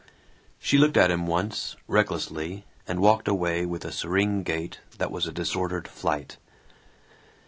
[0.57, 5.27] She looked at him once, recklessly, and walked away with a serene gait that was
[5.27, 6.37] a disordered flight.